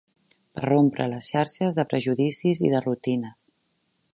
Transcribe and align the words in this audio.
Per 0.59 0.63
rompre 0.63 1.07
les 1.11 1.27
xarxes 1.35 1.77
de 1.81 1.85
prejudicis 1.91 2.63
i 2.69 2.73
de 2.73 2.81
rutines 2.89 3.47